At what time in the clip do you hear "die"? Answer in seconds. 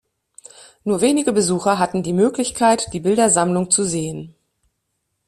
2.01-2.11, 2.91-2.99